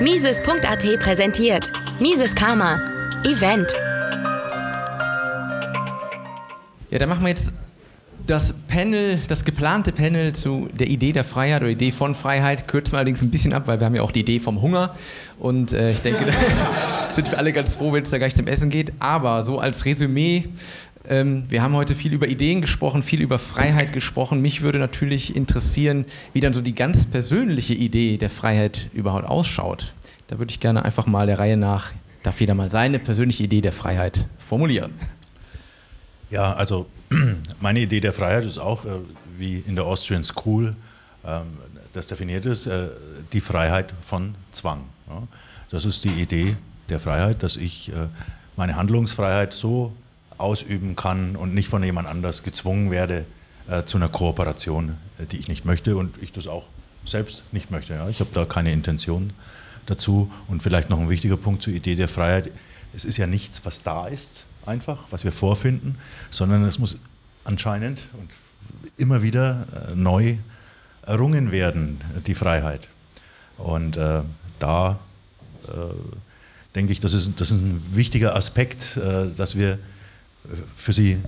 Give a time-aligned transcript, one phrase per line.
[0.00, 2.80] Mises.at präsentiert Mises Karma.
[3.24, 3.70] Event.
[6.90, 7.52] Ja, dann machen wir jetzt
[8.26, 12.92] das Panel, das geplante Panel zu der Idee der Freiheit oder Idee von Freiheit kürzen
[12.92, 14.94] wir allerdings ein bisschen ab, weil wir haben ja auch die Idee vom Hunger
[15.38, 16.24] und äh, ich denke,
[17.08, 18.94] da sind wir alle ganz froh, wenn es da gleich zum Essen geht.
[19.00, 20.48] Aber so als Resümee,
[21.02, 24.42] wir haben heute viel über Ideen gesprochen, viel über Freiheit gesprochen.
[24.42, 29.94] Mich würde natürlich interessieren, wie dann so die ganz persönliche Idee der Freiheit überhaupt ausschaut.
[30.28, 33.62] Da würde ich gerne einfach mal der Reihe nach, darf jeder mal seine persönliche Idee
[33.62, 34.92] der Freiheit formulieren.
[36.30, 36.86] Ja, also
[37.60, 38.90] meine Idee der Freiheit ist auch, äh,
[39.38, 40.76] wie in der Austrian School
[41.24, 41.42] ähm,
[41.92, 42.88] das definiert ist, äh,
[43.32, 44.84] die Freiheit von Zwang.
[45.70, 46.56] Das ist die Idee
[46.88, 48.08] der Freiheit, dass ich äh,
[48.56, 49.92] meine Handlungsfreiheit so
[50.40, 53.26] ausüben kann und nicht von jemand anders gezwungen werde
[53.86, 54.96] zu einer Kooperation,
[55.30, 56.64] die ich nicht möchte und ich das auch
[57.06, 58.04] selbst nicht möchte.
[58.10, 59.32] Ich habe da keine Intention
[59.90, 60.30] dazu.
[60.48, 62.50] Und vielleicht noch ein wichtiger Punkt zur Idee der Freiheit.
[62.94, 65.96] Es ist ja nichts, was da ist, einfach, was wir vorfinden,
[66.30, 66.96] sondern es muss
[67.44, 68.30] anscheinend und
[68.96, 70.36] immer wieder äh, neu
[71.02, 72.88] errungen werden, die Freiheit.
[73.58, 74.22] Und äh,
[74.58, 74.98] da
[75.68, 75.70] äh,
[76.74, 79.78] denke ich, das ist, das ist ein wichtiger Aspekt, äh, dass wir
[80.76, 81.18] für sie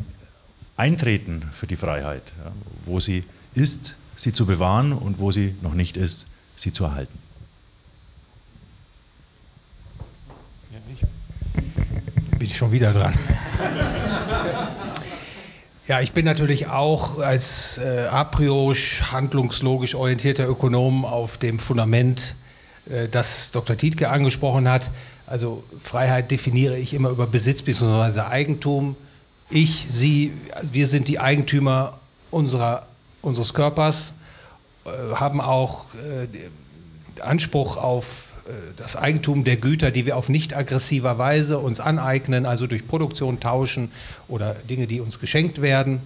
[0.76, 2.32] eintreten, für die Freiheit.
[2.44, 2.52] Ja,
[2.84, 7.18] wo sie ist, sie zu bewahren und wo sie noch nicht ist, sie zu erhalten.
[12.42, 13.14] bin ich schon wieder dran.
[15.88, 22.36] Ja, ich bin natürlich auch als äh, a priori handlungslogisch orientierter Ökonom auf dem Fundament,
[22.38, 22.41] äh,
[23.10, 23.76] das Dr.
[23.76, 24.90] Tietke angesprochen hat.
[25.26, 28.20] Also Freiheit definiere ich immer über Besitz bzw.
[28.20, 28.96] Eigentum.
[29.50, 32.86] Ich, Sie, wir sind die Eigentümer unserer,
[33.20, 34.14] unseres Körpers,
[34.84, 36.26] äh, haben auch äh,
[37.20, 42.46] Anspruch auf äh, das Eigentum der Güter, die wir auf nicht aggressiver Weise uns aneignen,
[42.46, 43.92] also durch Produktion tauschen
[44.28, 46.00] oder Dinge, die uns geschenkt werden.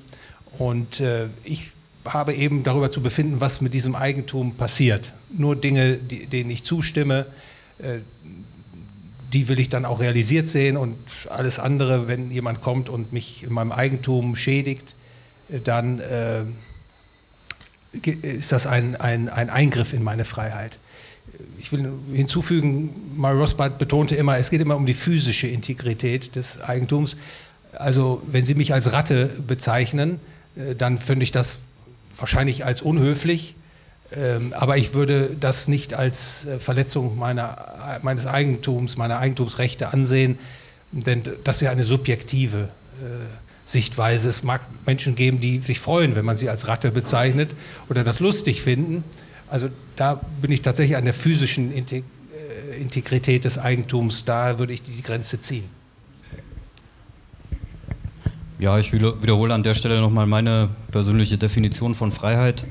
[0.58, 1.70] Und äh, ich
[2.12, 5.12] habe eben darüber zu befinden, was mit diesem Eigentum passiert.
[5.30, 7.26] Nur Dinge, die, denen ich zustimme,
[7.78, 7.98] äh,
[9.32, 10.96] die will ich dann auch realisiert sehen und
[11.28, 14.94] alles andere, wenn jemand kommt und mich in meinem Eigentum schädigt,
[15.50, 16.44] äh, dann äh,
[18.22, 20.78] ist das ein, ein, ein Eingriff in meine Freiheit
[21.58, 26.60] ich will hinzufügen, Mario Rothbard betonte immer, es geht immer um die physische Integrität des
[26.60, 27.16] Eigentums.
[27.72, 30.20] Also wenn Sie mich als Ratte bezeichnen,
[30.78, 31.60] dann finde ich das
[32.16, 33.54] wahrscheinlich als unhöflich,
[34.12, 40.38] ähm, aber ich würde das nicht als äh, Verletzung meiner, meines Eigentums, meiner Eigentumsrechte ansehen,
[40.92, 42.68] denn das ist ja eine subjektive
[43.02, 43.26] äh,
[43.64, 44.28] Sichtweise.
[44.28, 47.56] Es mag Menschen geben, die sich freuen, wenn man sie als Ratte bezeichnet
[47.88, 49.02] oder das lustig finden.
[49.48, 52.02] Also da bin ich tatsächlich an der physischen äh,
[52.80, 55.75] Integrität des Eigentums, da würde ich die Grenze ziehen.
[58.58, 62.64] Ja, ich wiederhole an der Stelle nochmal meine persönliche Definition von Freiheit.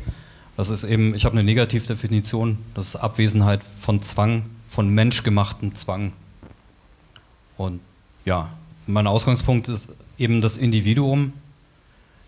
[0.57, 6.13] Das ist eben, ich habe eine Negativdefinition, das ist Abwesenheit von Zwang, von menschgemachten Zwang.
[7.55, 7.81] Und
[8.25, 8.49] ja,
[8.87, 9.87] mein Ausgangspunkt ist
[10.17, 11.33] eben das Individuum.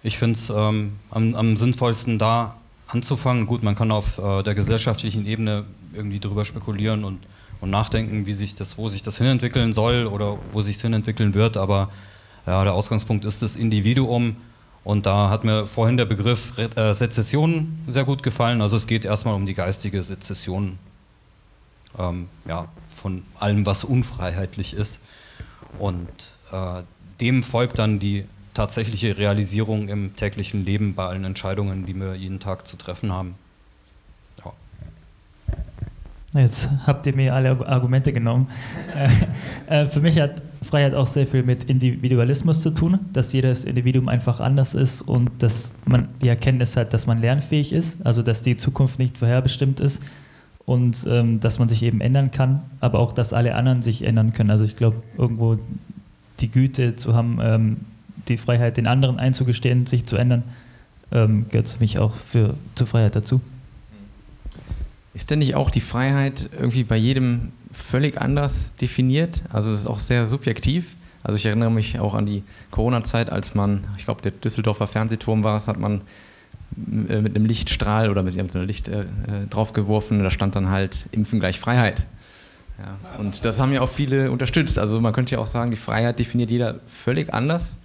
[0.03, 2.57] Ich finde es ähm, am, am sinnvollsten da
[2.87, 3.47] anzufangen.
[3.47, 5.63] Gut, man kann auf äh, der gesellschaftlichen Ebene
[5.95, 7.17] irgendwie drüber spekulieren und,
[7.59, 11.33] und nachdenken, wie sich das, wo sich das hinentwickeln soll oder wo sich es hinentwickeln
[11.33, 11.89] wird, aber
[12.47, 14.37] ja, der Ausgangspunkt ist das Individuum.
[14.83, 18.61] Und da hat mir vorhin der Begriff äh, Sezession sehr gut gefallen.
[18.61, 20.79] Also es geht erstmal um die geistige Sezession
[21.99, 25.01] ähm, ja, von allem, was unfreiheitlich ist.
[25.77, 26.07] Und
[26.53, 26.83] äh,
[27.19, 32.39] dem folgt dann die tatsächliche Realisierung im täglichen Leben bei allen Entscheidungen, die wir jeden
[32.39, 33.35] Tag zu treffen haben.
[36.33, 38.47] Jetzt habt ihr mir alle Argumente genommen.
[39.67, 43.63] Äh, äh, für mich hat Freiheit auch sehr viel mit Individualismus zu tun, dass jedes
[43.63, 48.21] Individuum einfach anders ist und dass man die Erkenntnis hat, dass man lernfähig ist, also
[48.23, 50.01] dass die Zukunft nicht vorherbestimmt ist
[50.65, 54.33] und ähm, dass man sich eben ändern kann, aber auch, dass alle anderen sich ändern
[54.33, 54.51] können.
[54.51, 55.57] Also ich glaube, irgendwo
[56.41, 57.77] die Güte zu haben, ähm,
[58.27, 60.43] die Freiheit den anderen einzugestehen, sich zu ändern,
[61.13, 63.39] ähm, gehört für mich auch für, zur Freiheit dazu.
[65.17, 69.41] Ist denn nicht auch die Freiheit irgendwie bei jedem völlig anders definiert?
[69.51, 70.95] Also es ist auch sehr subjektiv.
[71.23, 75.43] Also ich erinnere mich auch an die Corona-Zeit, als man, ich glaube, der Düsseldorfer Fernsehturm
[75.43, 76.01] war es, hat man
[77.09, 79.05] äh, mit einem Lichtstrahl oder mit einem Licht äh, äh,
[79.49, 80.21] draufgeworfen.
[80.21, 82.05] Da stand dann halt Impfen gleich Freiheit.
[82.77, 84.77] Ja, und das haben ja auch viele unterstützt.
[84.77, 87.75] Also man könnte ja auch sagen, die Freiheit definiert jeder völlig anders.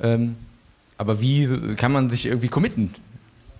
[0.00, 0.36] Ähm,
[0.96, 2.94] aber wie kann man sich irgendwie committen?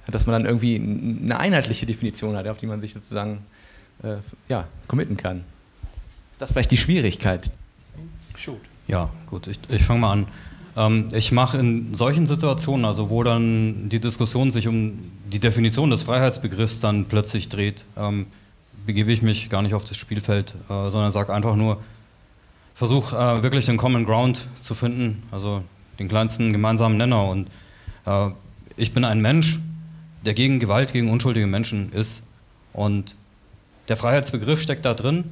[0.06, 3.38] Dass man dann irgendwie eine einheitliche Definition hat, auf die man sich sozusagen
[4.02, 4.16] äh,
[4.48, 5.44] ja, committen kann.
[6.32, 7.50] Ist das vielleicht die Schwierigkeit?
[8.36, 8.60] Shoot.
[8.86, 10.28] Ja, gut, ich, ich fange mal an.
[10.76, 14.98] Ähm, ich mache in solchen Situationen, also wo dann die Diskussion sich um
[15.32, 18.26] die Definition des Freiheitsbegriffs dann plötzlich dreht, ähm,
[18.84, 21.82] begebe ich mich gar nicht auf das Spielfeld, äh, sondern sage einfach nur,
[22.74, 25.62] versuche äh, wirklich den Common Ground zu finden, also
[25.98, 27.26] den kleinsten gemeinsamen Nenner.
[27.26, 27.48] Und
[28.04, 28.28] äh,
[28.76, 29.58] ich bin ein Mensch,
[30.24, 32.22] der gegen Gewalt gegen unschuldige Menschen ist.
[32.72, 33.14] Und
[33.88, 35.24] der Freiheitsbegriff steckt da drin,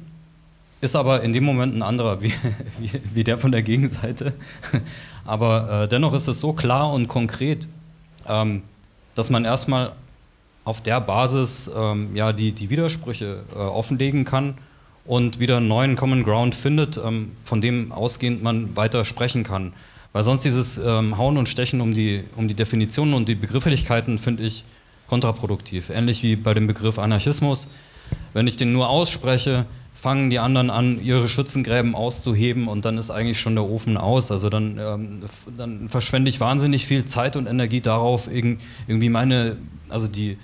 [0.81, 2.33] ist aber in dem Moment ein anderer wie,
[2.79, 4.33] wie, wie der von der Gegenseite.
[5.25, 7.67] Aber äh, dennoch ist es so klar und konkret,
[8.27, 8.61] ähm,
[9.15, 9.93] dass man erstmal
[10.65, 14.55] auf der Basis ähm, ja, die, die Widersprüche äh, offenlegen kann
[15.05, 19.73] und wieder einen neuen Common Ground findet, ähm, von dem ausgehend man weiter sprechen kann.
[20.11, 24.17] Weil sonst dieses ähm, Hauen und Stechen um die, um die Definitionen und die Begrifflichkeiten
[24.17, 24.63] finde ich
[25.07, 25.89] kontraproduktiv.
[25.89, 27.67] Ähnlich wie bei dem Begriff Anarchismus.
[28.33, 29.65] Wenn ich den nur ausspreche,
[30.05, 34.29] fangen die anderen an, ihre Schützengräben auszuheben und dann ist eigentlich schon der Ofen aus.
[34.29, 35.23] Also dann, ähm,
[35.57, 39.57] dann verschwende ich wahnsinnig viel Zeit und Energie darauf, irgendwie meine,
[39.89, 40.37] also die,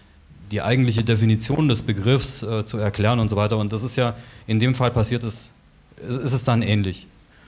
[0.49, 3.57] die eigentliche Definition des Begriffs äh, zu erklären und so weiter.
[3.57, 4.15] Und das ist ja
[4.47, 5.51] in dem Fall passiert, ist,
[6.07, 7.05] ist es dann ähnlich.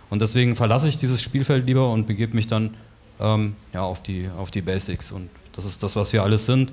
[0.10, 2.76] Und deswegen verlasse ich dieses Spielfeld lieber und begebe mich dann
[3.20, 5.12] ähm, ja, auf, die, auf die Basics.
[5.12, 6.70] Und das ist das, was wir alles sind.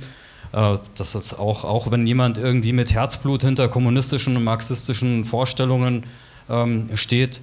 [0.53, 6.05] Äh, dass das auch, auch wenn jemand irgendwie mit Herzblut hinter kommunistischen und marxistischen Vorstellungen
[6.49, 7.41] ähm, steht,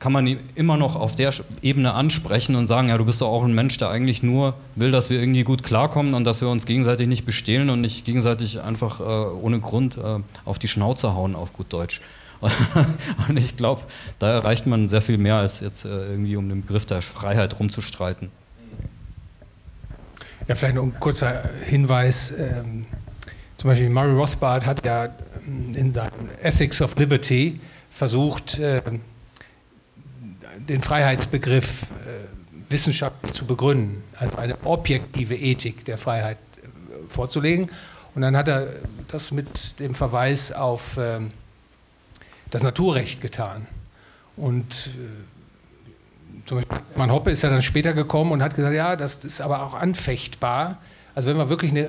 [0.00, 1.32] kann man ihn immer noch auf der
[1.62, 4.90] Ebene ansprechen und sagen, ja, du bist doch auch ein Mensch, der eigentlich nur will,
[4.90, 8.60] dass wir irgendwie gut klarkommen und dass wir uns gegenseitig nicht bestehlen und nicht gegenseitig
[8.60, 12.00] einfach äh, ohne Grund äh, auf die Schnauze hauen, auf gut Deutsch.
[13.28, 13.82] und ich glaube,
[14.18, 17.58] da erreicht man sehr viel mehr, als jetzt äh, irgendwie um den Begriff der Freiheit
[17.58, 18.30] rumzustreiten.
[20.46, 22.34] Ja, vielleicht noch ein kurzer Hinweis.
[22.36, 22.84] Ähm,
[23.56, 25.06] zum Beispiel Murray Rothbard hat ja
[25.46, 27.60] ähm, in seinem Ethics of Liberty
[27.90, 28.82] versucht, äh,
[30.68, 37.70] den Freiheitsbegriff äh, wissenschaftlich zu begründen, also eine objektive Ethik der Freiheit äh, vorzulegen.
[38.14, 38.68] Und dann hat er
[39.08, 41.20] das mit dem Verweis auf äh,
[42.50, 43.66] das Naturrecht getan.
[44.36, 45.33] Und äh,
[46.44, 49.40] zum Beispiel Mann Hoppe ist ja dann später gekommen und hat gesagt, ja, das ist
[49.40, 50.78] aber auch anfechtbar.
[51.14, 51.88] Also wenn wir wirklich ein äh,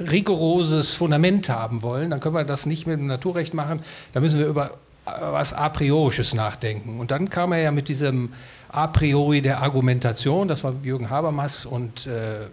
[0.00, 3.80] rigoroses Fundament haben wollen, dann können wir das nicht mit dem Naturrecht machen,
[4.12, 4.66] da müssen wir über
[5.06, 7.00] äh, was A priorisches nachdenken.
[7.00, 8.32] Und dann kam er ja mit diesem
[8.68, 12.46] A priori der Argumentation, das war Jürgen Habermas und äh,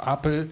[0.00, 0.50] Apel,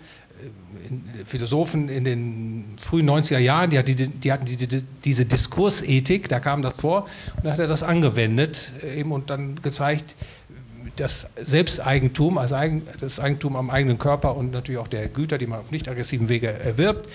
[1.25, 6.62] Philosophen in den frühen 90er Jahren, die, die, die hatten die, diese Diskursethik, da kam
[6.62, 7.06] das vor
[7.37, 10.14] und da hat er das angewendet äh, eben und dann gezeigt,
[10.96, 12.56] das Selbsteigentum, also
[13.00, 16.29] das Eigentum am eigenen Körper und natürlich auch der Güter, die man auf nicht aggressiven
[16.29, 17.08] Wege erwirbt,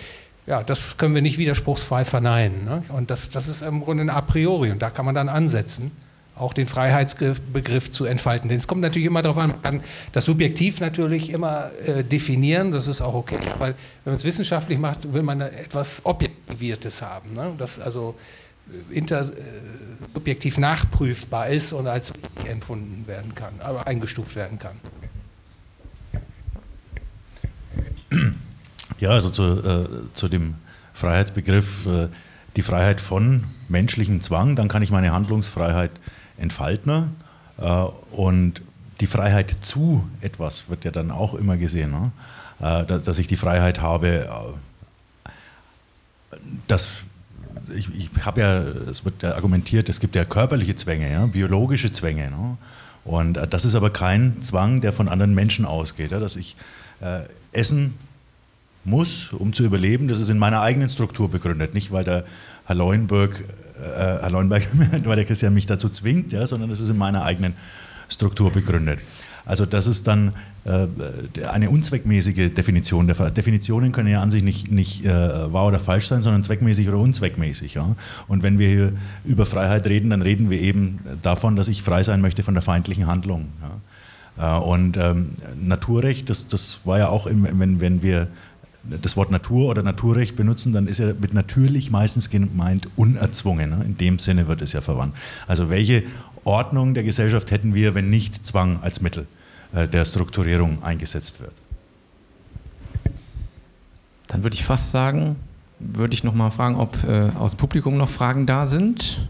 [0.48, 2.66] ja, das können wir nicht widerspruchsfrei verneinen.
[2.66, 2.84] Ne?
[2.90, 5.92] Und das, das ist im Grunde ein A priori und da kann man dann ansetzen
[6.40, 8.50] auch den Freiheitsbegriff zu entfalten.
[8.50, 12.72] Denn es kommt natürlich immer darauf an, man kann das subjektiv natürlich immer äh, definieren,
[12.72, 17.34] das ist auch okay, weil wenn man es wissenschaftlich macht, will man etwas Objektiviertes haben,
[17.34, 17.54] ne?
[17.58, 18.16] das also
[18.92, 22.14] äh, inter, äh, nachprüfbar ist und als
[22.46, 24.76] empfunden werden kann, aber eingestuft werden kann.
[29.00, 30.56] Ja, also zu, äh, zu dem
[30.94, 32.08] Freiheitsbegriff, äh,
[32.56, 36.17] die Freiheit von menschlichem Zwang, dann kann ich meine Handlungsfreiheit entfalten.
[37.58, 38.62] Äh, und
[39.00, 42.12] die Freiheit zu etwas wird ja dann auch immer gesehen, ne?
[42.60, 45.60] Äh, dass ich die Freiheit habe, äh,
[46.68, 46.90] dass
[47.76, 51.92] ich, ich habe ja, es wird ja argumentiert, es gibt ja körperliche Zwänge, ja, biologische
[51.92, 52.32] Zwänge.
[52.32, 52.58] Ne?
[53.04, 56.56] Und das ist aber kein Zwang, der von anderen Menschen ausgeht, ja, dass ich
[57.02, 57.94] äh, essen
[58.84, 60.08] muss, um zu überleben.
[60.08, 62.26] Das ist in meiner eigenen Struktur begründet, nicht weil der
[62.66, 63.44] Herr Leuenberg
[63.82, 64.68] äh, Herr Leuenberg,
[65.04, 67.54] weil der Christian mich dazu zwingt, ja, sondern das ist in meiner eigenen
[68.10, 69.00] Struktur begründet.
[69.48, 70.34] Also das ist dann
[70.66, 70.88] äh,
[71.48, 73.08] eine unzweckmäßige Definition.
[73.08, 76.90] Der Definitionen können ja an sich nicht, nicht äh, wahr oder falsch sein, sondern zweckmäßig
[76.90, 77.76] oder unzweckmäßig.
[77.76, 77.96] Ja?
[78.28, 78.94] Und wenn wir hier
[79.24, 82.64] über Freiheit reden, dann reden wir eben davon, dass ich frei sein möchte von der
[82.64, 83.48] feindlichen Handlung.
[84.38, 84.58] Ja?
[84.58, 85.30] Äh, und ähm,
[85.62, 88.28] Naturrecht, das, das war ja auch, im, wenn, wenn wir
[88.84, 93.70] das Wort Natur oder Naturrecht benutzen, dann ist ja mit natürlich meistens gemeint unerzwungen.
[93.70, 93.84] Ne?
[93.86, 95.16] In dem Sinne wird es ja verwandt.
[95.48, 96.04] Also welche
[96.46, 99.28] Ordnung der Gesellschaft hätten wir, wenn nicht Zwang als Mittel
[99.74, 101.54] äh, der Strukturierung eingesetzt wird?
[104.28, 105.36] Dann würde ich fast sagen,
[105.80, 109.28] würde ich noch mal fragen, ob äh, aus dem Publikum noch Fragen da sind.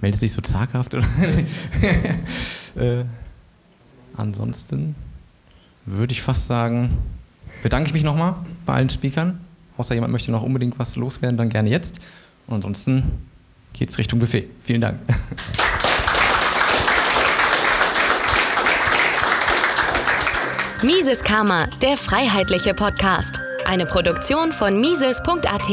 [0.00, 1.06] Meldet sich so zaghaft oder?
[2.76, 3.04] äh,
[4.16, 4.94] ansonsten
[5.84, 6.90] würde ich fast sagen,
[7.62, 8.34] bedanke ich mich nochmal
[8.66, 9.40] bei allen Speakern
[9.78, 12.00] Außer jemand möchte noch unbedingt was loswerden, dann gerne jetzt.
[12.48, 13.04] Und ansonsten
[13.72, 14.50] geht es Richtung Buffet.
[14.64, 14.98] Vielen Dank.
[20.82, 23.40] Mises Karma, der freiheitliche Podcast.
[23.64, 25.68] Eine Produktion von Mises.at.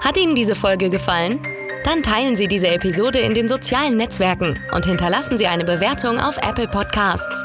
[0.00, 1.38] Hat Ihnen diese Folge gefallen?
[1.84, 6.38] Dann teilen Sie diese Episode in den sozialen Netzwerken und hinterlassen Sie eine Bewertung auf
[6.38, 7.44] Apple Podcasts.